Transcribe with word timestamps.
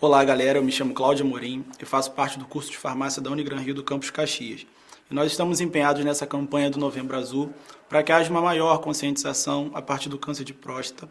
Olá 0.00 0.24
galera, 0.24 0.58
eu 0.58 0.62
me 0.62 0.72
chamo 0.72 0.94
Cláudia 0.94 1.24
Morim 1.24 1.64
e 1.80 1.84
faço 1.84 2.12
parte 2.12 2.38
do 2.38 2.46
curso 2.46 2.70
de 2.70 2.78
farmácia 2.78 3.20
da 3.20 3.30
Unigran 3.30 3.58
Rio 3.58 3.74
do 3.74 3.84
Campus 3.84 4.08
Caxias. 4.08 4.66
E 5.10 5.14
nós 5.14 5.30
estamos 5.30 5.60
empenhados 5.60 6.04
nessa 6.04 6.26
campanha 6.26 6.70
do 6.70 6.78
Novembro 6.78 7.18
Azul 7.18 7.52
para 7.88 8.02
que 8.02 8.10
haja 8.10 8.30
uma 8.30 8.40
maior 8.40 8.78
conscientização 8.78 9.70
a 9.74 9.82
partir 9.82 10.08
do 10.08 10.18
câncer 10.18 10.44
de 10.44 10.54
próstata. 10.54 11.06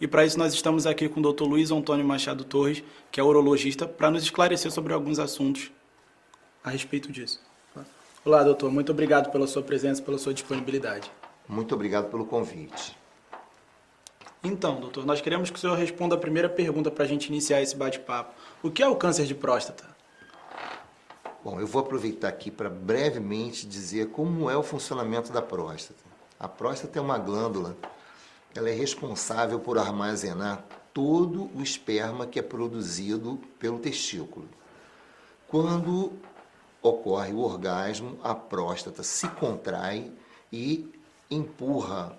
E 0.00 0.06
para 0.06 0.26
isso 0.26 0.38
nós 0.38 0.52
estamos 0.52 0.86
aqui 0.86 1.08
com 1.08 1.20
o 1.20 1.32
Dr. 1.32 1.44
Luiz 1.44 1.70
Antônio 1.70 2.04
Machado 2.04 2.44
Torres, 2.44 2.82
que 3.10 3.18
é 3.18 3.22
urologista, 3.22 3.86
para 3.86 4.10
nos 4.10 4.22
esclarecer 4.22 4.70
sobre 4.70 4.92
alguns 4.92 5.18
assuntos 5.18 5.70
a 6.62 6.68
respeito 6.68 7.10
disso. 7.10 7.40
Olá, 8.24 8.42
doutor. 8.42 8.70
Muito 8.70 8.92
obrigado 8.92 9.32
pela 9.32 9.46
sua 9.46 9.62
presença, 9.62 10.02
pela 10.02 10.18
sua 10.18 10.34
disponibilidade. 10.34 11.10
Muito 11.48 11.74
obrigado 11.74 12.10
pelo 12.10 12.26
convite. 12.26 12.99
Então, 14.42 14.80
doutor, 14.80 15.04
nós 15.04 15.20
queremos 15.20 15.50
que 15.50 15.56
o 15.56 15.60
senhor 15.60 15.76
responda 15.76 16.14
a 16.14 16.18
primeira 16.18 16.48
pergunta 16.48 16.90
para 16.90 17.04
a 17.04 17.06
gente 17.06 17.26
iniciar 17.26 17.60
esse 17.60 17.76
bate-papo. 17.76 18.34
O 18.62 18.70
que 18.70 18.82
é 18.82 18.88
o 18.88 18.96
câncer 18.96 19.26
de 19.26 19.34
próstata? 19.34 19.84
Bom, 21.44 21.60
eu 21.60 21.66
vou 21.66 21.82
aproveitar 21.82 22.28
aqui 22.28 22.50
para 22.50 22.70
brevemente 22.70 23.66
dizer 23.66 24.08
como 24.08 24.48
é 24.50 24.56
o 24.56 24.62
funcionamento 24.62 25.30
da 25.30 25.42
próstata. 25.42 26.00
A 26.38 26.48
próstata 26.48 26.98
é 26.98 27.02
uma 27.02 27.18
glândula, 27.18 27.76
ela 28.54 28.70
é 28.70 28.72
responsável 28.72 29.60
por 29.60 29.76
armazenar 29.76 30.64
todo 30.92 31.50
o 31.54 31.62
esperma 31.62 32.26
que 32.26 32.38
é 32.38 32.42
produzido 32.42 33.38
pelo 33.58 33.78
testículo. 33.78 34.48
Quando 35.48 36.12
ocorre 36.82 37.32
o 37.32 37.40
orgasmo, 37.40 38.18
a 38.22 38.34
próstata 38.34 39.02
se 39.02 39.28
contrai 39.28 40.10
e 40.50 40.88
empurra 41.30 42.18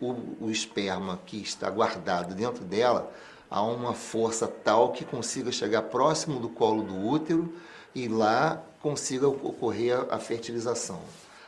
o, 0.00 0.14
o 0.40 0.50
esperma 0.50 1.18
que 1.24 1.38
está 1.38 1.70
guardado 1.70 2.34
dentro 2.34 2.64
dela 2.64 3.12
a 3.50 3.62
uma 3.62 3.94
força 3.94 4.46
tal 4.46 4.92
que 4.92 5.04
consiga 5.04 5.52
chegar 5.52 5.82
próximo 5.82 6.40
do 6.40 6.48
colo 6.48 6.82
do 6.82 7.06
útero 7.06 7.52
e 7.94 8.08
lá 8.08 8.62
consiga 8.80 9.28
ocorrer 9.28 10.06
a 10.10 10.18
fertilização. 10.18 11.00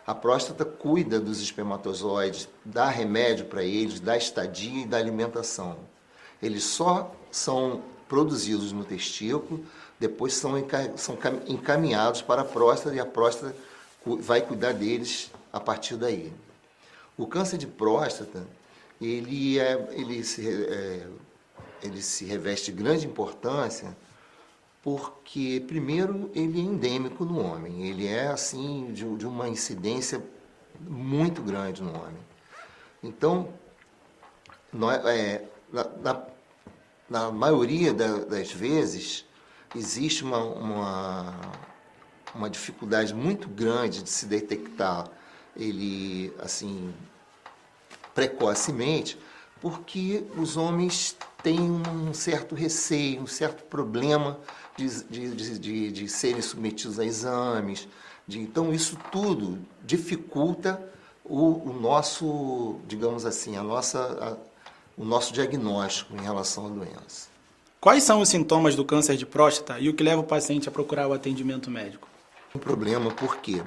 A 0.06 0.14
próstata 0.14 0.64
cuida 0.64 1.20
dos 1.20 1.42
espermatozoides, 1.42 2.48
dá 2.64 2.88
remédio 2.88 3.44
para 3.44 3.62
eles, 3.62 4.00
dá 4.00 4.16
estadia 4.16 4.82
e 4.82 4.86
dá 4.86 4.96
alimentação. 4.96 5.76
Eles 6.42 6.64
só 6.64 7.14
são 7.30 7.82
produzidos 8.08 8.72
no 8.72 8.84
testículo, 8.84 9.62
depois 10.00 10.32
são 10.32 10.54
encaminhados 11.46 12.22
para 12.22 12.40
a 12.40 12.44
próstata 12.44 12.96
e 12.96 13.00
a 13.00 13.04
próstata 13.04 13.54
vai 14.20 14.40
cuidar 14.40 14.72
deles 14.72 15.30
a 15.52 15.60
partir 15.60 15.96
daí. 15.96 16.32
O 17.18 17.26
câncer 17.26 17.58
de 17.58 17.66
próstata, 17.66 18.46
ele, 19.00 19.58
é, 19.58 19.88
ele, 19.90 20.22
se, 20.22 20.48
é, 20.48 21.04
ele 21.82 22.00
se 22.00 22.24
reveste 22.24 22.70
de 22.70 22.80
grande 22.80 23.06
importância 23.06 23.96
porque, 24.80 25.62
primeiro, 25.66 26.30
ele 26.32 26.60
é 26.60 26.62
endêmico 26.62 27.24
no 27.24 27.44
homem. 27.44 27.88
Ele 27.88 28.06
é, 28.06 28.28
assim, 28.28 28.92
de, 28.92 29.16
de 29.16 29.26
uma 29.26 29.48
incidência 29.48 30.24
muito 30.80 31.42
grande 31.42 31.82
no 31.82 31.90
homem. 31.90 32.22
Então, 33.02 33.52
nós, 34.72 35.04
é, 35.06 35.44
na, 35.72 35.84
na, 35.84 36.22
na, 37.10 37.32
maioria 37.32 37.92
da, 37.92 38.18
das 38.18 38.52
vezes, 38.52 39.24
existe 39.74 40.22
uma, 40.22 40.38
uma, 40.38 41.34
uma 42.32 42.48
dificuldade 42.48 43.12
muito 43.12 43.48
grande 43.48 44.04
de 44.04 44.08
se 44.08 44.24
detectar 44.24 45.10
ele, 45.58 46.32
assim, 46.38 46.92
precocemente, 48.14 49.18
porque 49.60 50.24
os 50.36 50.56
homens 50.56 51.16
têm 51.42 51.60
um 51.60 52.14
certo 52.14 52.54
receio, 52.54 53.22
um 53.22 53.26
certo 53.26 53.64
problema 53.64 54.38
de, 54.76 55.04
de, 55.04 55.58
de, 55.58 55.92
de 55.92 56.08
serem 56.08 56.40
submetidos 56.40 56.98
a 56.98 57.04
exames. 57.04 57.88
De, 58.26 58.38
então, 58.38 58.72
isso 58.72 58.96
tudo 59.10 59.58
dificulta 59.84 60.80
o, 61.24 61.70
o, 61.70 61.72
nosso, 61.72 62.76
digamos 62.86 63.26
assim, 63.26 63.56
a 63.56 63.62
nossa, 63.62 63.98
a, 64.00 65.00
o 65.00 65.04
nosso 65.04 65.32
diagnóstico 65.32 66.14
em 66.16 66.22
relação 66.22 66.66
à 66.66 66.68
doença. 66.68 67.28
Quais 67.80 68.02
são 68.02 68.20
os 68.20 68.28
sintomas 68.28 68.74
do 68.74 68.84
câncer 68.84 69.16
de 69.16 69.24
próstata 69.24 69.78
e 69.78 69.88
o 69.88 69.94
que 69.94 70.02
leva 70.02 70.20
o 70.20 70.24
paciente 70.24 70.68
a 70.68 70.72
procurar 70.72 71.06
o 71.06 71.12
atendimento 71.12 71.70
médico? 71.70 72.08
Um 72.54 72.58
problema 72.58 73.10
porque 73.10 73.62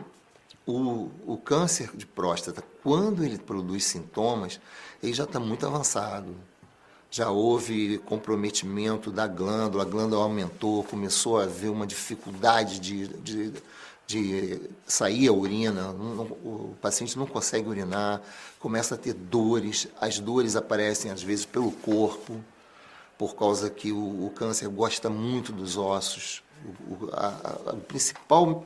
o, 0.65 1.09
o 1.25 1.37
câncer 1.37 1.89
de 1.95 2.05
próstata, 2.05 2.63
quando 2.83 3.23
ele 3.23 3.37
produz 3.37 3.85
sintomas, 3.85 4.59
ele 5.01 5.13
já 5.13 5.23
está 5.23 5.39
muito 5.39 5.65
avançado 5.65 6.35
já 7.11 7.29
houve 7.29 7.97
comprometimento 7.99 9.11
da 9.11 9.27
glândula, 9.27 9.83
a 9.83 9.85
glândula 9.85 10.23
aumentou, 10.23 10.81
começou 10.85 11.39
a 11.39 11.43
haver 11.43 11.69
uma 11.69 11.85
dificuldade 11.85 12.79
de, 12.79 13.07
de, 13.17 13.53
de 14.07 14.61
sair 14.87 15.27
a 15.27 15.33
urina, 15.33 15.91
o 15.91 16.73
paciente 16.81 17.19
não 17.19 17.27
consegue 17.27 17.67
urinar, 17.67 18.21
começa 18.61 18.95
a 18.95 18.97
ter 18.97 19.13
dores, 19.13 19.89
as 19.99 20.19
dores 20.19 20.55
aparecem 20.55 21.11
às 21.11 21.21
vezes 21.21 21.45
pelo 21.45 21.73
corpo, 21.73 22.41
por 23.17 23.35
causa 23.35 23.69
que 23.69 23.91
o, 23.91 24.27
o 24.27 24.31
câncer 24.33 24.69
gosta 24.69 25.09
muito 25.09 25.51
dos 25.51 25.75
ossos. 25.75 26.41
O, 26.87 27.09
a, 27.11 27.27
a, 27.27 27.73
o 27.73 27.81
principal 27.81 28.65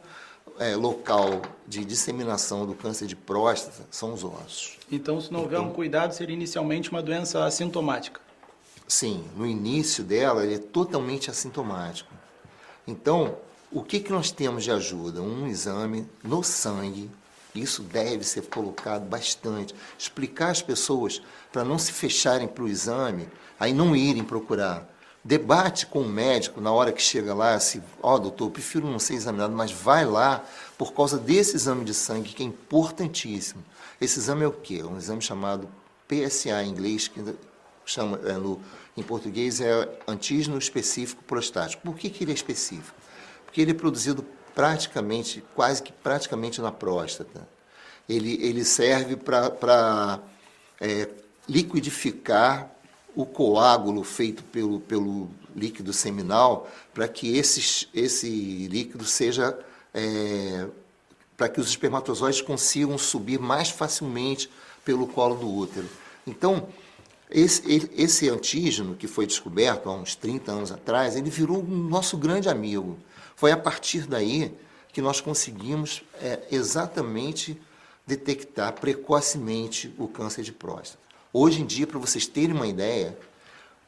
é, 0.59 0.75
local 0.75 1.41
de 1.67 1.83
disseminação 1.83 2.65
do 2.65 2.73
câncer 2.73 3.07
de 3.07 3.15
próstata 3.15 3.83
são 3.91 4.13
os 4.13 4.23
ossos. 4.23 4.77
Então, 4.91 5.19
se 5.19 5.31
não 5.31 5.41
houver 5.41 5.59
então, 5.59 5.69
um 5.69 5.73
cuidado, 5.73 6.13
seria 6.13 6.35
inicialmente 6.35 6.91
uma 6.91 7.01
doença 7.01 7.43
assintomática? 7.43 8.21
Sim, 8.87 9.23
no 9.35 9.45
início 9.45 10.03
dela 10.03 10.43
ele 10.43 10.55
é 10.55 10.59
totalmente 10.59 11.29
assintomático. 11.29 12.13
Então, 12.87 13.35
o 13.71 13.83
que, 13.83 13.99
que 13.99 14.11
nós 14.11 14.31
temos 14.31 14.63
de 14.63 14.71
ajuda? 14.71 15.21
Um 15.21 15.47
exame 15.47 16.07
no 16.23 16.43
sangue, 16.43 17.09
isso 17.53 17.81
deve 17.81 18.23
ser 18.23 18.43
colocado 18.43 19.05
bastante. 19.05 19.73
Explicar 19.97 20.51
às 20.51 20.61
pessoas 20.61 21.21
para 21.51 21.63
não 21.63 21.79
se 21.79 21.91
fecharem 21.91 22.47
para 22.47 22.63
o 22.63 22.67
exame, 22.67 23.27
aí 23.59 23.73
não 23.73 23.95
irem 23.95 24.23
procurar. 24.23 24.87
Debate 25.25 25.87
com 25.87 26.01
o 26.01 26.07
médico 26.07 26.61
na 26.61 26.71
hora 26.71 26.91
que 26.91 27.01
chega 27.01 27.33
lá, 27.33 27.59
se, 27.59 27.81
ó, 27.99 28.13
oh, 28.13 28.19
doutor, 28.19 28.45
eu 28.45 28.51
prefiro 28.51 28.85
não 28.85 28.99
ser 28.99 29.15
examinado, 29.15 29.55
mas 29.55 29.71
vai 29.71 30.05
lá 30.05 30.45
por 30.77 30.93
causa 30.93 31.17
desse 31.17 31.55
exame 31.55 31.83
de 31.83 31.95
sangue 31.95 32.31
que 32.31 32.43
é 32.43 32.45
importantíssimo. 32.45 33.63
Esse 33.99 34.19
exame 34.19 34.43
é 34.43 34.47
o 34.47 34.51
quê? 34.51 34.81
É 34.81 34.85
um 34.85 34.99
exame 34.99 35.23
chamado 35.23 35.67
PSA 36.07 36.63
em 36.63 36.69
inglês, 36.69 37.07
que 37.07 37.19
chama, 37.87 38.19
é, 38.23 38.33
no, 38.33 38.61
em 38.95 39.01
português 39.01 39.59
é 39.61 39.89
antígeno 40.07 40.59
específico 40.59 41.23
prostático. 41.23 41.81
Por 41.81 41.95
que, 41.95 42.11
que 42.11 42.23
ele 42.23 42.31
é 42.31 42.35
específico? 42.35 42.95
Porque 43.47 43.61
ele 43.61 43.71
é 43.71 43.73
produzido 43.73 44.23
praticamente, 44.53 45.43
quase 45.55 45.81
que 45.81 45.91
praticamente 45.91 46.61
na 46.61 46.71
próstata. 46.71 47.47
Ele, 48.07 48.37
ele 48.43 48.63
serve 48.63 49.15
para 49.15 50.19
é, 50.79 51.09
liquidificar 51.49 52.74
o 53.15 53.25
coágulo 53.25 54.03
feito 54.03 54.43
pelo, 54.43 54.79
pelo 54.81 55.29
líquido 55.55 55.93
seminal 55.93 56.69
para 56.93 57.07
que 57.07 57.37
esse, 57.37 57.87
esse 57.93 58.67
líquido 58.67 59.05
seja. 59.05 59.57
É, 59.93 60.67
para 61.37 61.49
que 61.49 61.59
os 61.59 61.67
espermatozoides 61.67 62.41
consigam 62.41 62.97
subir 62.97 63.39
mais 63.39 63.69
facilmente 63.69 64.49
pelo 64.85 65.05
colo 65.05 65.35
do 65.35 65.53
útero. 65.53 65.87
Então, 66.25 66.69
esse, 67.29 67.89
esse 67.95 68.29
antígeno 68.29 68.95
que 68.95 69.07
foi 69.07 69.25
descoberto 69.25 69.89
há 69.89 69.93
uns 69.93 70.15
30 70.15 70.51
anos 70.51 70.71
atrás, 70.71 71.15
ele 71.15 71.29
virou 71.29 71.61
um 71.61 71.89
nosso 71.89 72.17
grande 72.17 72.47
amigo. 72.47 72.97
Foi 73.35 73.51
a 73.51 73.57
partir 73.57 74.07
daí 74.07 74.53
que 74.93 75.01
nós 75.01 75.19
conseguimos 75.19 76.03
é, 76.21 76.43
exatamente 76.51 77.59
detectar 78.07 78.73
precocemente 78.73 79.93
o 79.97 80.07
câncer 80.07 80.43
de 80.43 80.51
próstata. 80.51 81.04
Hoje 81.37 81.61
em 81.61 81.65
dia, 81.65 81.85
para 81.85 81.99
vocês 81.99 82.25
terem 82.25 82.55
uma 82.55 82.65
ideia, 82.65 83.17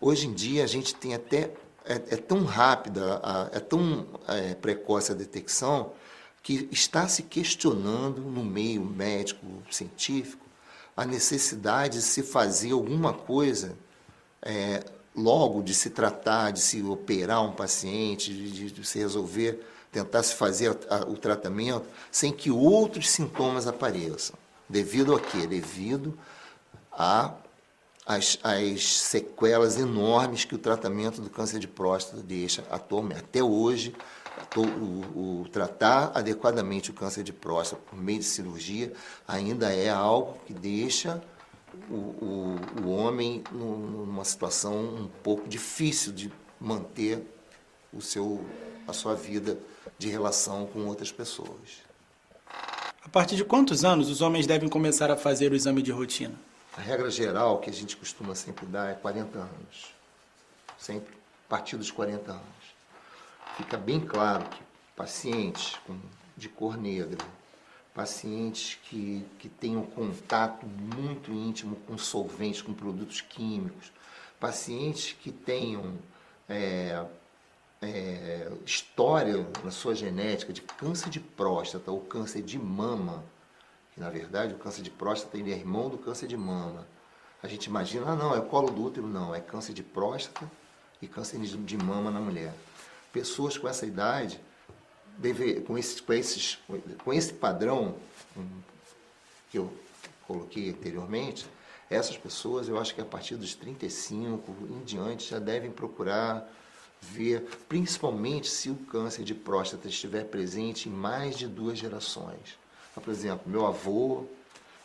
hoje 0.01 0.27
em 0.27 0.33
dia 0.33 0.65
a 0.65 0.67
gente 0.67 0.93
tem 0.93 1.15
até 1.15 1.49
é, 1.85 1.93
é 1.93 2.17
tão 2.17 2.43
rápida, 2.43 3.21
é 3.53 3.59
tão 3.61 4.05
é, 4.27 4.53
precoce 4.53 5.13
a 5.13 5.15
detecção 5.15 5.93
que 6.43 6.67
está 6.73 7.07
se 7.07 7.23
questionando 7.23 8.19
no 8.19 8.43
meio 8.43 8.83
médico 8.83 9.45
científico 9.71 10.45
a 10.93 11.05
necessidade 11.05 11.99
de 11.99 12.03
se 12.03 12.21
fazer 12.21 12.73
alguma 12.73 13.13
coisa 13.13 13.77
é, 14.41 14.83
logo, 15.15 15.63
de 15.63 15.73
se 15.73 15.89
tratar, 15.89 16.51
de 16.51 16.59
se 16.59 16.83
operar 16.83 17.41
um 17.45 17.53
paciente, 17.53 18.33
de, 18.33 18.71
de 18.71 18.85
se 18.85 18.99
resolver, 18.99 19.65
tentar 19.89 20.21
se 20.21 20.33
fazer 20.33 20.77
a, 20.89 20.97
a, 20.97 20.99
o 21.07 21.15
tratamento, 21.15 21.85
sem 22.11 22.29
que 22.29 22.51
outros 22.51 23.09
sintomas 23.09 23.67
apareçam. 23.67 24.35
Devido 24.67 25.15
a 25.15 25.19
quê? 25.21 25.47
Devido 25.47 26.13
a 26.91 27.31
as, 28.07 28.39
as, 28.41 28.99
sequelas 28.99 29.77
enormes 29.77 30.45
que 30.45 30.55
o 30.55 30.57
tratamento 30.57 31.21
do 31.21 31.29
câncer 31.29 31.59
de 31.59 31.67
próstata 31.67 32.23
deixa 32.23 32.63
atualmente. 32.71 33.19
Até 33.19 33.43
hoje, 33.43 33.93
o, 34.55 35.41
o, 35.41 35.49
tratar 35.51 36.11
adequadamente 36.15 36.89
o 36.89 36.93
câncer 36.93 37.23
de 37.23 37.33
próstata 37.33 37.81
por 37.89 37.99
meio 37.99 38.19
de 38.19 38.25
cirurgia 38.25 38.93
ainda 39.27 39.73
é 39.73 39.89
algo 39.89 40.37
que 40.45 40.53
deixa 40.53 41.21
o, 41.89 41.95
o, 41.95 42.55
o 42.85 42.89
homem 42.89 43.43
numa 43.51 44.23
situação 44.23 44.73
um 44.73 45.09
pouco 45.21 45.47
difícil 45.47 46.13
de 46.13 46.31
manter 46.59 47.21
o 47.93 48.01
seu, 48.01 48.43
a 48.87 48.93
sua 48.93 49.15
vida 49.15 49.59
de 49.97 50.07
relação 50.07 50.65
com 50.65 50.85
outras 50.85 51.11
pessoas. 51.11 51.85
A 53.03 53.09
partir 53.09 53.35
de 53.35 53.43
quantos 53.43 53.83
anos 53.83 54.09
os 54.09 54.21
homens 54.21 54.47
devem 54.47 54.69
começar 54.69 55.11
a 55.11 55.17
fazer 55.17 55.51
o 55.51 55.55
exame 55.55 55.81
de 55.81 55.91
rotina? 55.91 56.46
A 56.77 56.81
regra 56.81 57.09
geral 57.09 57.57
que 57.59 57.71
a 57.71 57.73
gente 57.73 57.97
costuma 57.97 58.35
sempre 58.35 58.67
dar 58.67 58.91
é 58.91 58.93
40 58.93 59.39
anos. 59.39 59.95
Sempre 60.77 61.11
a 61.47 61.49
partir 61.49 61.75
dos 61.75 61.89
40 61.89 62.31
anos. 62.31 62.43
Fica 63.57 63.75
bem 63.75 63.99
claro 63.99 64.45
que 64.45 64.61
pacientes 64.95 65.75
com, 65.87 65.99
de 66.37 66.47
cor 66.47 66.77
negra, 66.77 67.17
pacientes 67.95 68.77
que, 68.83 69.25
que 69.39 69.49
tenham 69.49 69.83
contato 69.87 70.67
muito 70.67 71.31
íntimo 71.31 71.77
com 71.87 71.97
solventes, 71.97 72.61
com 72.61 72.75
produtos 72.75 73.21
químicos, 73.21 73.91
pacientes 74.39 75.13
que 75.13 75.31
tenham 75.31 75.95
é, 76.47 77.03
é, 77.81 78.51
história 78.63 79.47
na 79.63 79.71
sua 79.71 79.95
genética 79.95 80.53
de 80.53 80.61
câncer 80.61 81.09
de 81.09 81.19
próstata 81.19 81.89
ou 81.89 82.01
câncer 82.01 82.43
de 82.43 82.59
mama, 82.59 83.23
que 83.97 84.01
na 84.01 84.11
verdade 84.11 84.53
o 84.53 84.57
câncer 84.59 84.83
de 84.83 84.91
próstata 84.91 85.39
ele 85.39 85.51
é 85.51 85.55
irmão 85.55 85.89
do 85.89 85.97
câncer 85.97 86.27
de 86.27 86.37
mama. 86.37 86.87
A 87.41 87.47
gente 87.47 87.65
imagina, 87.65 88.11
ah 88.11 88.15
não, 88.15 88.35
é 88.35 88.41
colo 88.41 88.69
do 88.69 88.85
útero, 88.85 89.07
não, 89.07 89.33
é 89.33 89.41
câncer 89.41 89.73
de 89.73 89.81
próstata 89.81 90.49
e 91.01 91.07
câncer 91.07 91.39
de 91.39 91.77
mama 91.77 92.11
na 92.11 92.19
mulher. 92.19 92.53
Pessoas 93.11 93.57
com 93.57 93.67
essa 93.67 93.87
idade, 93.87 94.39
deve, 95.17 95.61
com, 95.61 95.75
esses, 95.79 95.99
com, 95.99 96.13
esses, 96.13 96.59
com 97.03 97.11
esse 97.11 97.33
padrão 97.33 97.95
que 99.49 99.57
eu 99.57 99.73
coloquei 100.27 100.69
anteriormente, 100.69 101.47
essas 101.89 102.17
pessoas, 102.17 102.69
eu 102.69 102.77
acho 102.77 102.93
que 102.93 103.01
a 103.01 103.05
partir 103.05 103.35
dos 103.35 103.55
35 103.55 104.55
em 104.69 104.83
diante 104.83 105.31
já 105.31 105.39
devem 105.39 105.71
procurar 105.71 106.47
ver, 107.01 107.47
principalmente 107.67 108.47
se 108.47 108.69
o 108.69 108.75
câncer 108.75 109.23
de 109.23 109.33
próstata 109.33 109.87
estiver 109.87 110.25
presente 110.25 110.87
em 110.87 110.91
mais 110.91 111.35
de 111.35 111.47
duas 111.47 111.79
gerações. 111.79 112.66
Então, 112.97 113.03
por 113.03 113.11
exemplo, 113.11 113.43
meu 113.45 113.63
avô 113.67 114.25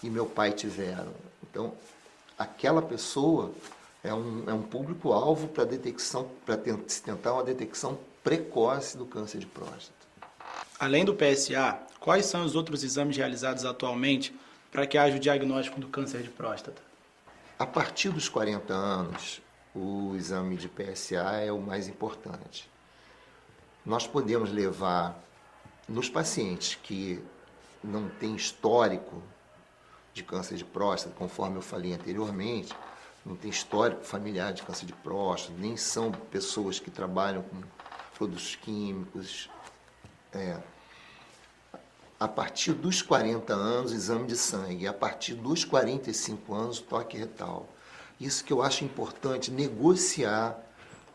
e 0.02 0.10
meu 0.10 0.26
pai 0.26 0.52
tiveram. 0.52 1.14
Então, 1.42 1.72
aquela 2.38 2.82
pessoa 2.82 3.50
é 4.04 4.12
um, 4.12 4.44
é 4.46 4.52
um 4.52 4.60
público-alvo 4.60 5.48
para 5.48 5.64
detecção, 5.64 6.28
para 6.44 6.60
se 6.86 7.02
tentar 7.02 7.32
uma 7.32 7.42
detecção 7.42 7.98
precoce 8.22 8.98
do 8.98 9.06
câncer 9.06 9.38
de 9.38 9.46
próstata. 9.46 9.94
Além 10.78 11.06
do 11.06 11.14
PSA, 11.14 11.80
quais 11.98 12.26
são 12.26 12.44
os 12.44 12.54
outros 12.54 12.84
exames 12.84 13.16
realizados 13.16 13.64
atualmente 13.64 14.38
para 14.70 14.86
que 14.86 14.98
haja 14.98 15.16
o 15.16 15.20
diagnóstico 15.20 15.80
do 15.80 15.88
câncer 15.88 16.22
de 16.22 16.28
próstata? 16.28 16.82
A 17.58 17.64
partir 17.64 18.10
dos 18.10 18.28
40 18.28 18.74
anos, 18.74 19.40
o 19.74 20.14
exame 20.16 20.56
de 20.56 20.68
PSA 20.68 21.40
é 21.40 21.50
o 21.50 21.58
mais 21.58 21.88
importante. 21.88 22.68
Nós 23.86 24.06
podemos 24.06 24.52
levar 24.52 25.18
nos 25.88 26.10
pacientes 26.10 26.74
que 26.74 27.22
não 27.82 28.08
têm 28.08 28.34
histórico 28.34 29.22
de 30.14 30.22
câncer 30.22 30.56
de 30.56 30.64
próstata, 30.64 31.14
conforme 31.16 31.56
eu 31.56 31.62
falei 31.62 31.92
anteriormente, 31.92 32.74
não 33.24 33.36
tem 33.36 33.50
histórico 33.50 34.04
familiar 34.04 34.52
de 34.52 34.62
câncer 34.62 34.86
de 34.86 34.92
próstata, 34.92 35.54
nem 35.58 35.76
são 35.76 36.10
pessoas 36.12 36.78
que 36.78 36.90
trabalham 36.90 37.42
com 37.42 37.62
produtos 38.16 38.56
químicos. 38.56 39.48
É, 40.32 40.58
a 42.18 42.28
partir 42.28 42.72
dos 42.72 43.02
40 43.02 43.52
anos, 43.52 43.92
exame 43.92 44.26
de 44.26 44.36
sangue, 44.36 44.86
a 44.86 44.92
partir 44.92 45.34
dos 45.34 45.64
45 45.64 46.54
anos, 46.54 46.78
toque 46.78 47.16
retal. 47.16 47.68
Isso 48.20 48.44
que 48.44 48.52
eu 48.52 48.62
acho 48.62 48.84
importante, 48.84 49.50
negociar 49.50 50.56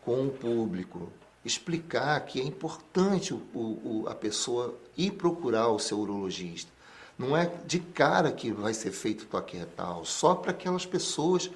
com 0.04 0.26
o 0.26 0.30
público, 0.30 1.10
explicar 1.48 2.20
que 2.20 2.40
é 2.40 2.44
importante 2.44 3.34
o, 3.34 3.40
o, 3.54 4.04
a 4.08 4.14
pessoa 4.14 4.78
ir 4.96 5.12
procurar 5.12 5.68
o 5.68 5.78
seu 5.78 5.98
urologista. 5.98 6.70
Não 7.18 7.36
é 7.36 7.50
de 7.66 7.80
cara 7.80 8.30
que 8.30 8.52
vai 8.52 8.72
ser 8.72 8.92
feito 8.92 9.26
toque 9.26 9.56
retal, 9.56 10.04
só 10.04 10.34
para 10.34 10.52
aquelas 10.52 10.86
pessoas 10.86 11.50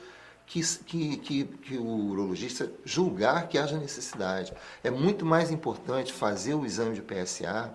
que, 0.46 0.60
que, 0.84 1.16
que, 1.18 1.44
que, 1.44 1.76
o 1.78 2.10
urologista 2.10 2.70
julgar 2.84 3.48
que 3.48 3.56
haja 3.56 3.78
necessidade. 3.78 4.52
É 4.82 4.90
muito 4.90 5.24
mais 5.24 5.50
importante 5.50 6.12
fazer 6.12 6.54
o 6.54 6.66
exame 6.66 6.94
de 6.94 7.02
PSA 7.02 7.72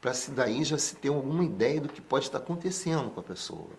para 0.00 0.14
se 0.14 0.30
daí 0.30 0.62
já 0.64 0.78
se 0.78 0.94
ter 0.96 1.08
alguma 1.08 1.44
ideia 1.44 1.80
do 1.80 1.88
que 1.88 2.00
pode 2.00 2.26
estar 2.26 2.38
acontecendo 2.38 3.10
com 3.10 3.20
a 3.20 3.24
pessoa. 3.24 3.70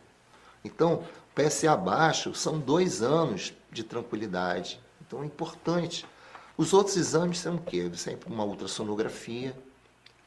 Então, 0.63 1.03
PSA 1.33 1.75
baixo 1.77 2.33
são 2.33 2.59
dois 2.59 3.01
anos 3.01 3.53
de 3.71 3.83
tranquilidade. 3.83 4.79
Então 5.05 5.21
é 5.21 5.25
importante. 5.25 6.05
Os 6.57 6.73
outros 6.73 6.95
exames 6.95 7.39
são 7.39 7.55
o 7.55 7.61
quê? 7.61 7.89
Sempre 7.95 8.31
uma 8.31 8.45
ultrassonografia 8.45 9.55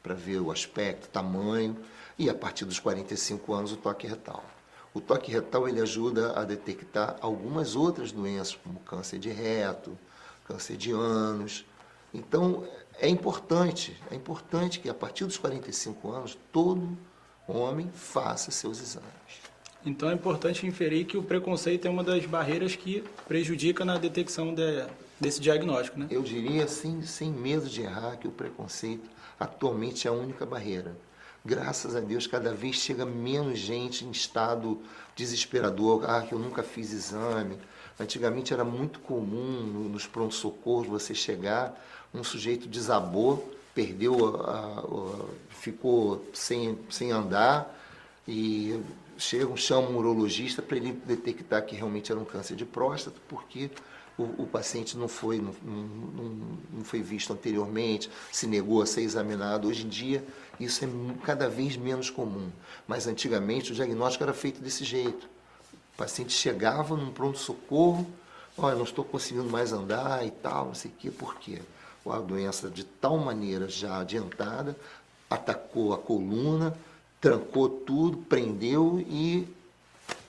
para 0.03 0.13
ver 0.13 0.39
o 0.39 0.51
aspecto, 0.51 1.09
tamanho 1.09 1.75
e 2.19 2.29
a 2.29 2.35
partir 2.35 2.65
dos 2.65 2.79
45 2.79 3.51
anos 3.53 3.71
o 3.71 3.77
toque 3.77 4.05
retal. 4.05 4.43
O 4.93 5.01
toque 5.01 5.31
retal 5.31 5.67
ele 5.67 5.81
ajuda 5.81 6.39
a 6.39 6.43
detectar 6.43 7.17
algumas 7.21 7.75
outras 7.75 8.11
doenças, 8.11 8.55
como 8.63 8.79
câncer 8.81 9.17
de 9.17 9.29
reto, 9.29 9.97
câncer 10.47 10.77
de 10.77 10.91
ânus. 10.91 11.65
Então 12.13 12.63
é 12.99 13.09
importante, 13.09 13.97
é 14.11 14.15
importante 14.15 14.79
que 14.79 14.89
a 14.89 14.93
partir 14.93 15.25
dos 15.25 15.37
45 15.37 16.11
anos 16.11 16.37
todo 16.51 16.95
homem 17.47 17.89
faça 17.91 18.51
seus 18.51 18.79
exames. 18.79 19.09
Então 19.83 20.09
é 20.09 20.13
importante 20.13 20.67
inferir 20.67 21.05
que 21.05 21.17
o 21.17 21.23
preconceito 21.23 21.87
é 21.87 21.89
uma 21.89 22.03
das 22.03 22.25
barreiras 22.25 22.75
que 22.75 23.03
prejudica 23.27 23.83
na 23.83 23.97
detecção 23.97 24.53
de, 24.53 24.85
desse 25.19 25.39
diagnóstico, 25.39 25.99
né? 25.99 26.07
Eu 26.09 26.21
diria, 26.21 26.67
sem, 26.67 27.01
sem 27.03 27.31
medo 27.31 27.67
de 27.67 27.81
errar, 27.81 28.17
que 28.17 28.27
o 28.27 28.31
preconceito 28.31 29.09
atualmente 29.39 30.07
é 30.07 30.09
a 30.09 30.13
única 30.13 30.45
barreira. 30.45 30.95
Graças 31.43 31.95
a 31.95 31.99
Deus, 31.99 32.27
cada 32.27 32.53
vez 32.53 32.75
chega 32.75 33.05
menos 33.05 33.59
gente 33.59 34.05
em 34.05 34.11
estado 34.11 34.79
desesperador. 35.15 36.03
Ah, 36.09 36.21
que 36.21 36.33
eu 36.33 36.39
nunca 36.39 36.61
fiz 36.63 36.91
exame. 36.91 37.57
Antigamente 37.99 38.53
era 38.53 38.63
muito 38.63 38.99
comum 38.99 39.89
nos 39.91 40.07
pronto-socorros 40.07 40.87
você 40.87 41.13
chegar, 41.13 41.77
um 42.13 42.23
sujeito 42.23 42.67
desabou, 42.67 43.53
perdeu, 43.75 44.41
a, 44.41 44.79
a, 44.79 45.25
ficou 45.49 46.25
sem, 46.33 46.77
sem 46.89 47.11
andar 47.11 47.77
e 48.25 48.81
chegam, 49.17 49.57
chamam 49.57 49.91
um 49.91 49.97
urologista 49.97 50.61
para 50.61 50.77
ele 50.77 50.93
detectar 51.05 51.65
que 51.65 51.75
realmente 51.75 52.09
era 52.09 52.19
um 52.19 52.25
câncer 52.25 52.55
de 52.55 52.65
próstata, 52.65 53.17
porque 53.27 53.69
o, 54.19 54.43
o 54.43 54.47
paciente 54.47 54.97
não 54.97 55.07
foi, 55.07 55.37
não, 55.37 55.55
não, 55.63 56.23
não, 56.73 56.83
foi 56.83 57.01
visto 57.01 57.31
anteriormente, 57.31 58.09
se 58.31 58.45
negou 58.45 58.81
a 58.81 58.85
ser 58.85 59.01
examinado. 59.01 59.69
Hoje 59.69 59.85
em 59.85 59.89
dia, 59.89 60.23
isso 60.59 60.83
é 60.83 60.87
cada 61.23 61.47
vez 61.47 61.77
menos 61.77 62.09
comum. 62.09 62.49
Mas 62.85 63.07
antigamente 63.07 63.71
o 63.71 63.75
diagnóstico 63.75 64.23
era 64.25 64.33
feito 64.33 64.61
desse 64.61 64.83
jeito. 64.83 65.25
O 65.93 65.97
paciente 65.97 66.33
chegava 66.33 66.97
num 66.97 67.11
pronto-socorro, 67.11 68.05
olha, 68.57 68.75
não 68.75 68.83
estou 68.83 69.05
conseguindo 69.05 69.49
mais 69.49 69.71
andar 69.71 70.25
e 70.25 70.31
tal, 70.31 70.65
não 70.65 70.75
sei 70.75 70.91
o 70.91 70.93
quê, 70.95 71.09
por 71.09 71.35
quê? 71.35 71.61
A 72.05 72.19
doença 72.19 72.69
de 72.69 72.83
tal 72.83 73.17
maneira 73.17 73.69
já 73.69 73.99
adiantada, 73.99 74.75
atacou 75.29 75.93
a 75.93 75.97
coluna, 75.97 76.75
trancou 77.21 77.69
tudo, 77.69 78.17
prendeu 78.17 78.99
e 79.07 79.47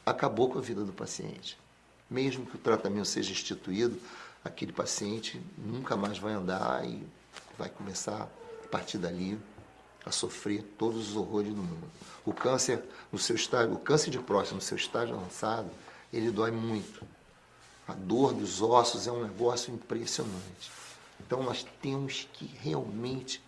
acabou 0.04 0.50
com 0.50 0.58
a 0.58 0.62
vida 0.62 0.84
do 0.84 0.92
paciente. 0.92 1.56
Mesmo 2.10 2.44
que 2.44 2.56
o 2.56 2.58
tratamento 2.58 3.06
seja 3.06 3.30
instituído, 3.30 3.98
aquele 4.44 4.72
paciente 4.72 5.40
nunca 5.56 5.96
mais 5.96 6.18
vai 6.18 6.32
andar 6.32 6.84
e 6.84 7.06
vai 7.56 7.68
começar 7.68 8.28
a 8.64 8.68
partir 8.68 8.98
dali 8.98 9.38
a 10.04 10.10
sofrer 10.10 10.62
todos 10.78 11.10
os 11.10 11.16
horrores 11.16 11.54
do 11.54 11.62
mundo. 11.62 11.90
O 12.24 12.32
câncer 12.32 12.82
no 13.12 13.18
seu 13.18 13.36
estágio, 13.36 13.74
o 13.74 13.78
câncer 13.78 14.10
de 14.10 14.18
próstata 14.18 14.54
no 14.54 14.60
seu 14.60 14.76
estágio 14.76 15.14
avançado, 15.14 15.70
ele 16.12 16.30
dói 16.30 16.50
muito. 16.50 17.04
A 17.86 17.92
dor 17.92 18.32
dos 18.32 18.62
ossos 18.62 19.06
é 19.06 19.12
um 19.12 19.22
negócio 19.22 19.72
impressionante. 19.72 20.70
Então 21.20 21.42
nós 21.42 21.66
temos 21.82 22.28
que 22.32 22.46
realmente 22.46 23.42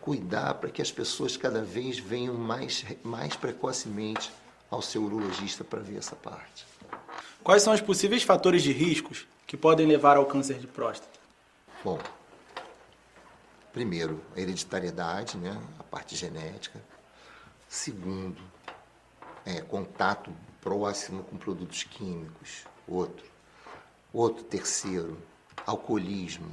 cuidar 0.00 0.54
para 0.54 0.70
que 0.70 0.80
as 0.80 0.92
pessoas 0.92 1.36
cada 1.36 1.62
vez 1.62 1.98
venham 1.98 2.34
mais, 2.34 2.84
mais 3.02 3.34
precocemente 3.34 4.30
ao 4.70 4.80
seu 4.80 5.02
urologista 5.02 5.64
para 5.64 5.80
ver 5.80 5.96
essa 5.96 6.14
parte. 6.14 6.66
Quais 7.48 7.62
são 7.62 7.72
os 7.72 7.80
possíveis 7.80 8.22
fatores 8.22 8.62
de 8.62 8.72
riscos 8.72 9.26
que 9.46 9.56
podem 9.56 9.86
levar 9.86 10.18
ao 10.18 10.26
câncer 10.26 10.58
de 10.58 10.66
próstata? 10.66 11.18
Bom, 11.82 11.98
primeiro, 13.72 14.22
a 14.36 14.40
hereditariedade, 14.40 15.38
né, 15.38 15.58
a 15.78 15.82
parte 15.82 16.14
genética. 16.14 16.78
Segundo, 17.66 18.36
é, 19.46 19.62
contato 19.62 20.30
próximo 20.60 21.24
com 21.24 21.38
produtos 21.38 21.84
químicos. 21.84 22.66
Outro. 22.86 23.24
Outro, 24.12 24.44
terceiro, 24.44 25.16
alcoolismo. 25.64 26.52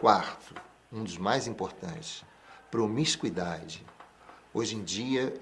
Quarto, 0.00 0.56
um 0.92 1.04
dos 1.04 1.18
mais 1.18 1.46
importantes, 1.46 2.24
promiscuidade. 2.68 3.86
Hoje 4.52 4.74
em 4.74 4.82
dia, 4.82 5.32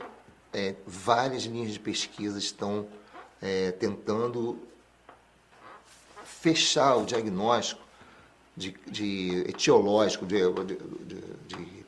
é, 0.53 0.75
várias 0.87 1.45
linhas 1.45 1.73
de 1.73 1.81
pesquisa 1.81 2.39
estão 2.39 2.87
é, 3.41 3.73
tentando 3.73 4.59
fechar 6.25 6.97
o 6.97 7.05
diagnóstico 7.05 7.83
de, 8.57 8.75
de 8.87 9.45
etiológico 9.49 10.27
de, 10.27 10.39
de, 11.47 11.85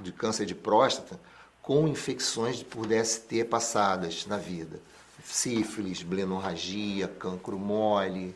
de, 0.00 0.12
câncer 0.12 0.46
de 0.46 0.54
próstata 0.54 1.18
com 1.60 1.86
infecções 1.88 2.62
por 2.62 2.86
DST 2.86 3.44
passadas 3.44 4.26
na 4.26 4.36
vida. 4.36 4.80
Sífilis, 5.24 6.02
blenorragia, 6.02 7.06
cancro 7.06 7.58
mole, 7.58 8.34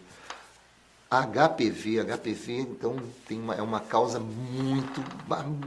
HPV. 1.10 2.04
HPV, 2.04 2.52
então, 2.60 2.96
tem 3.26 3.40
uma, 3.40 3.54
é 3.54 3.62
uma 3.62 3.80
causa 3.80 4.20
muito, 4.20 5.02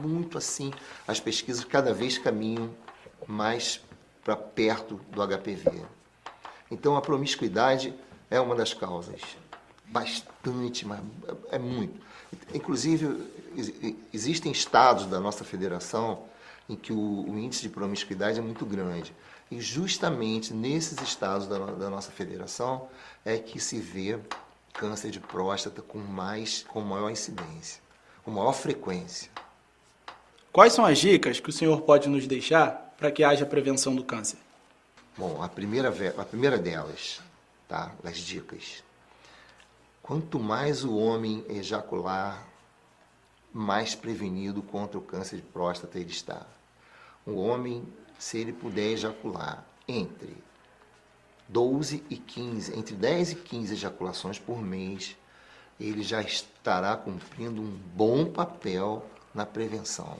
muito 0.01 0.37
assim. 0.37 0.71
As 1.07 1.19
pesquisas 1.19 1.63
cada 1.63 1.93
vez 1.93 2.17
caminham 2.17 2.69
mais 3.27 3.81
para 4.23 4.35
perto 4.35 4.99
do 5.11 5.25
HPV. 5.25 5.83
Então, 6.71 6.95
a 6.95 7.01
promiscuidade 7.01 7.93
é 8.29 8.39
uma 8.39 8.55
das 8.55 8.73
causas. 8.73 9.21
Bastante, 9.85 10.85
mas 10.85 10.99
é 11.51 11.57
muito. 11.57 11.99
Inclusive, 12.53 13.23
existem 14.13 14.51
estados 14.51 15.05
da 15.07 15.19
nossa 15.19 15.43
federação 15.43 16.23
em 16.69 16.75
que 16.75 16.93
o, 16.93 17.25
o, 17.27 17.39
índice 17.39 17.63
de 17.63 17.69
promiscuidade 17.69 18.37
é 18.37 18.41
muito 18.41 18.65
grande. 18.65 19.13
E 19.49 19.59
justamente 19.59 20.53
nesses 20.53 21.01
estados 21.01 21.47
da, 21.47 21.57
da, 21.57 21.89
nossa 21.89 22.11
federação 22.11 22.87
é 23.25 23.39
que 23.39 23.59
se 23.59 23.79
vê 23.79 24.19
câncer 24.73 25.09
de 25.09 25.19
próstata 25.19 25.81
com 25.81 25.97
mais, 25.97 26.63
com 26.67 26.81
maior 26.81 27.09
incidência, 27.09 27.81
com 28.23 28.29
maior 28.29 28.53
frequência. 28.53 29.31
Quais 30.51 30.73
são 30.73 30.85
as 30.85 30.99
dicas 30.99 31.39
que 31.39 31.49
o 31.49 31.53
senhor 31.53 31.81
pode 31.81 32.07
nos 32.07 32.27
deixar 32.27 32.93
para 32.97 33.11
que 33.11 33.23
haja 33.23 33.45
prevenção 33.45 33.95
do 33.95 34.03
câncer? 34.03 34.37
Bom, 35.19 35.43
a 35.43 35.49
primeira, 35.49 35.89
a 36.17 36.23
primeira 36.23 36.57
delas, 36.57 37.19
tá? 37.67 37.91
Das 38.01 38.19
dicas. 38.19 38.81
Quanto 40.01 40.39
mais 40.39 40.85
o 40.85 40.95
homem 40.95 41.43
ejacular, 41.49 42.41
mais 43.51 43.93
prevenido 43.93 44.61
contra 44.61 44.97
o 44.97 45.01
câncer 45.01 45.35
de 45.35 45.41
próstata 45.41 45.99
ele 45.99 46.09
está. 46.09 46.45
O 47.25 47.33
homem, 47.33 47.85
se 48.17 48.37
ele 48.37 48.53
puder 48.53 48.93
ejacular 48.93 49.65
entre 49.89 50.37
12 51.49 52.01
e 52.09 52.15
15, 52.15 52.79
entre 52.79 52.95
10 52.95 53.33
e 53.33 53.35
15 53.35 53.73
ejaculações 53.73 54.39
por 54.39 54.61
mês, 54.61 55.17
ele 55.77 56.01
já 56.01 56.21
estará 56.21 56.95
cumprindo 56.95 57.61
um 57.61 57.77
bom 57.93 58.31
papel 58.31 59.05
na 59.35 59.45
prevenção. 59.45 60.17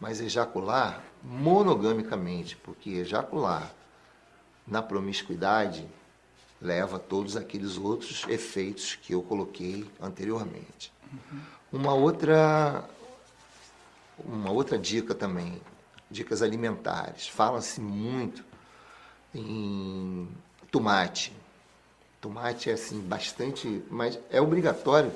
Mas 0.00 0.20
ejacular 0.20 1.04
monogamicamente, 1.22 2.56
porque 2.56 2.90
ejacular 2.94 3.72
na 4.66 4.82
promiscuidade 4.82 5.86
leva 6.60 6.96
a 6.96 7.00
todos 7.00 7.36
aqueles 7.36 7.76
outros 7.76 8.24
efeitos 8.28 8.94
que 8.94 9.12
eu 9.12 9.22
coloquei 9.22 9.86
anteriormente. 10.00 10.92
Uhum. 11.12 11.40
Uma 11.72 11.94
outra 11.94 12.88
uma 14.18 14.50
outra 14.50 14.78
dica 14.78 15.14
também, 15.14 15.60
dicas 16.10 16.42
alimentares. 16.42 17.28
Fala-se 17.28 17.80
muito 17.80 18.44
em 19.34 20.28
tomate. 20.70 21.32
Tomate 22.20 22.70
é 22.70 22.74
assim 22.74 23.00
bastante, 23.00 23.82
mas 23.90 24.18
é 24.30 24.40
obrigatório 24.40 25.12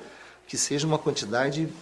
que 0.46 0.58
seja 0.58 0.86
uma 0.86 0.98
quantidade 0.98 1.72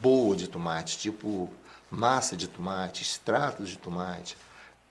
boa 0.00 0.36
de 0.36 0.48
tomate, 0.48 0.98
tipo 0.98 1.50
massa 1.90 2.36
de 2.36 2.48
tomate, 2.48 3.02
extratos 3.02 3.68
de 3.68 3.78
tomate, 3.78 4.36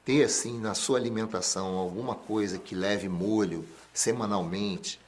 ter 0.06 0.24
assim 0.24 0.60
na 0.60 0.76
sua 0.76 1.00
alimentação 1.00 1.78
alguma 1.78 2.14
coisa 2.14 2.60
que 2.60 2.76
leve 2.76 3.10
molho 3.10 3.68
semanalmente, 3.92 5.00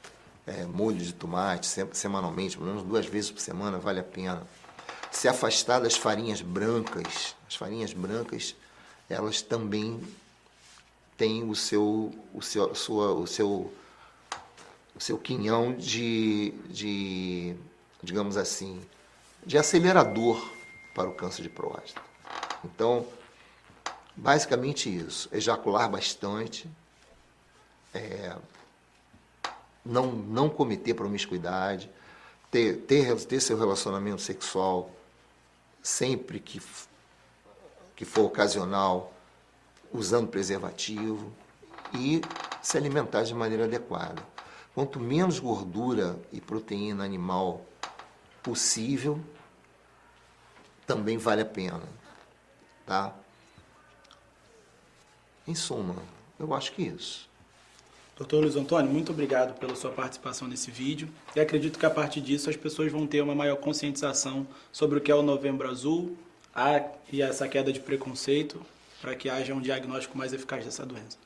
é, 0.45 0.65
molho 0.65 0.97
de 0.97 1.13
tomate 1.13 1.67
semanalmente, 1.93 2.57
pelo 2.57 2.69
menos 2.69 2.83
duas 2.83 3.05
vezes 3.05 3.29
por 3.29 3.39
semana, 3.39 3.77
vale 3.77 3.99
a 3.99 4.03
pena. 4.03 4.47
Se 5.11 5.27
afastar 5.27 5.79
das 5.79 5.95
farinhas 5.95 6.41
brancas, 6.41 7.35
as 7.47 7.55
farinhas 7.55 7.93
brancas, 7.93 8.55
elas 9.09 9.41
também 9.41 10.01
têm 11.15 11.49
o 11.49 11.55
seu, 11.55 12.11
o 12.33 12.41
seu, 12.41 12.73
sua, 12.73 13.13
o 13.13 13.27
seu, 13.27 13.73
o 14.95 14.99
seu 14.99 15.17
quinhão 15.17 15.73
de, 15.73 16.51
de, 16.69 17.55
digamos 18.01 18.35
assim, 18.35 18.81
de 19.45 19.57
acelerador 19.57 20.43
para 20.93 21.09
o 21.09 21.13
câncer 21.13 21.43
de 21.43 21.49
próstata. 21.49 22.05
Então, 22.63 23.05
Basicamente 24.17 24.89
isso, 24.89 25.29
ejacular 25.31 25.87
bastante, 25.87 26.67
é, 27.93 28.35
não, 29.85 30.07
não 30.07 30.49
cometer 30.49 30.95
promiscuidade, 30.95 31.87
ter, 32.49 32.77
ter, 32.81 33.15
ter 33.25 33.39
seu 33.39 33.55
relacionamento 33.55 34.19
sexual 34.19 34.89
sempre 35.83 36.39
que, 36.39 36.59
que 37.95 38.05
for 38.05 38.23
ocasional, 38.23 39.13
usando 39.93 40.27
preservativo 40.29 41.31
e 41.93 42.19
se 42.59 42.75
alimentar 42.75 43.21
de 43.21 43.35
maneira 43.35 43.65
adequada. 43.65 44.21
Quanto 44.73 44.99
menos 44.99 45.37
gordura 45.37 46.19
e 46.33 46.41
proteína 46.41 47.03
animal 47.03 47.63
possível, 48.41 49.19
também 50.87 51.19
vale 51.19 51.43
a 51.43 51.45
pena, 51.45 51.83
tá? 52.83 53.13
Em 55.47 55.55
suma, 55.55 55.95
eu 56.37 56.53
acho 56.53 56.73
que 56.73 56.83
isso. 56.83 57.27
Doutor 58.17 58.41
Luiz 58.41 58.55
Antônio, 58.55 58.91
muito 58.91 59.11
obrigado 59.11 59.57
pela 59.59 59.75
sua 59.75 59.91
participação 59.91 60.47
nesse 60.47 60.71
vídeo 60.71 61.07
e 61.35 61.39
acredito 61.39 61.79
que 61.79 61.85
a 61.85 61.89
partir 61.89 62.19
disso 62.19 62.49
as 62.49 62.55
pessoas 62.55 62.91
vão 62.91 63.07
ter 63.07 63.21
uma 63.21 63.35
maior 63.35 63.55
conscientização 63.57 64.45
sobre 64.71 64.97
o 64.97 65.01
que 65.01 65.11
é 65.11 65.15
o 65.15 65.21
Novembro 65.21 65.69
Azul 65.69 66.17
a, 66.53 66.83
e 67.11 67.21
essa 67.21 67.47
queda 67.47 67.71
de 67.71 67.79
preconceito 67.79 68.59
para 68.99 69.15
que 69.15 69.29
haja 69.29 69.53
um 69.53 69.61
diagnóstico 69.61 70.17
mais 70.17 70.33
eficaz 70.33 70.65
dessa 70.65 70.85
doença. 70.85 71.17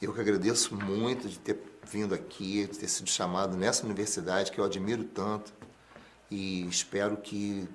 Eu 0.00 0.12
que 0.12 0.20
agradeço 0.20 0.74
muito 0.74 1.26
de 1.26 1.38
ter 1.38 1.58
vindo 1.82 2.14
aqui, 2.14 2.66
de 2.66 2.78
ter 2.78 2.88
sido 2.88 3.08
chamado 3.08 3.56
nessa 3.56 3.84
universidade 3.84 4.52
que 4.52 4.58
eu 4.58 4.64
admiro 4.64 5.04
tanto 5.04 5.52
e 6.30 6.68
espero 6.68 7.16
que 7.16 7.66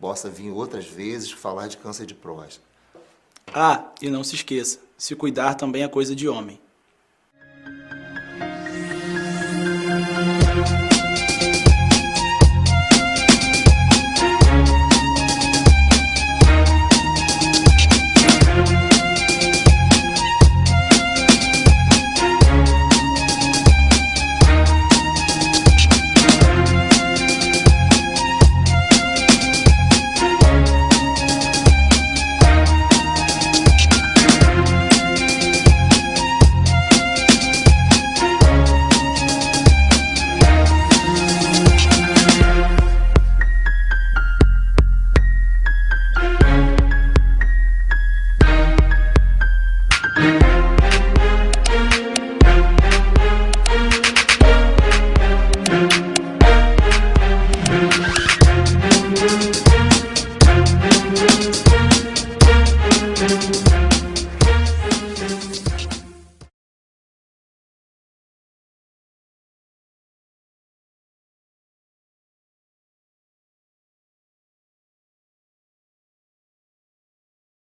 possa 0.00 0.28
vir 0.28 0.50
outras 0.50 0.86
vezes 0.86 1.30
falar 1.30 1.68
de 1.68 1.76
câncer 1.76 2.04
de 2.04 2.14
próstata. 2.14 2.66
Ah, 3.54 3.92
e 4.00 4.10
não 4.10 4.24
se 4.24 4.34
esqueça, 4.34 4.80
se 5.02 5.16
cuidar 5.16 5.56
também 5.56 5.82
é 5.82 5.88
coisa 5.88 6.14
de 6.14 6.28
homem. 6.28 6.60